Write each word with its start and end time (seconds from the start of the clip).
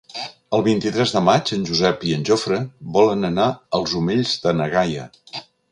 El 0.57 0.63
vint-i-tres 0.67 1.13
de 1.17 1.21
maig 1.25 1.51
en 1.59 1.67
Josep 1.67 2.07
i 2.11 2.15
en 2.17 2.25
Jofre 2.31 2.59
volen 2.99 3.31
anar 3.33 3.49
als 3.81 3.97
Omells 4.03 4.37
de 4.47 4.59
na 4.63 4.71
Gaia. 4.77 5.11